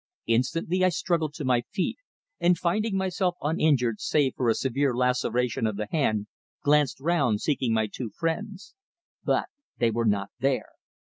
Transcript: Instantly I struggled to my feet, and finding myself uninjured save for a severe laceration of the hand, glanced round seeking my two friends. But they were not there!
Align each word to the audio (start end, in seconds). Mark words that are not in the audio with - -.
Instantly 0.25 0.83
I 0.83 0.89
struggled 0.89 1.35
to 1.35 1.45
my 1.45 1.61
feet, 1.71 1.99
and 2.39 2.57
finding 2.57 2.97
myself 2.97 3.35
uninjured 3.39 4.01
save 4.01 4.33
for 4.35 4.49
a 4.49 4.55
severe 4.55 4.95
laceration 4.95 5.67
of 5.67 5.77
the 5.77 5.87
hand, 5.91 6.25
glanced 6.63 6.99
round 6.99 7.39
seeking 7.39 7.71
my 7.71 7.85
two 7.85 8.09
friends. 8.09 8.73
But 9.23 9.45
they 9.77 9.91
were 9.91 10.05
not 10.05 10.31
there! 10.39 10.69